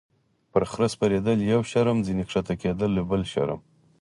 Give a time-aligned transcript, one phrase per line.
[0.51, 3.61] -پر خره سپرېدل یو شرم، ځینې کښته کېدل یې بل شرم.